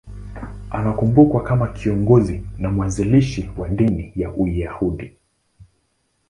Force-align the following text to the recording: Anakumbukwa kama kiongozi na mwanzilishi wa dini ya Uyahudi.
Anakumbukwa 0.69 1.43
kama 1.43 1.67
kiongozi 1.67 2.43
na 2.57 2.71
mwanzilishi 2.71 3.49
wa 3.57 3.69
dini 3.69 4.13
ya 4.15 4.31
Uyahudi. 4.33 5.13